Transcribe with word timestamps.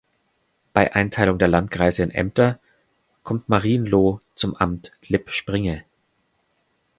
Bei 0.73 0.95
Einteilung 0.95 1.37
der 1.37 1.47
Landkreise 1.47 2.01
in 2.01 2.09
Ämter 2.09 2.59
kommt 3.21 3.49
Marienloh 3.49 4.19
zum 4.33 4.55
Amt 4.55 4.93
Lippspringe. 5.07 5.85